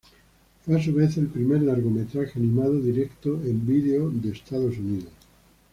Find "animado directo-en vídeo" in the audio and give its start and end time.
2.39-4.09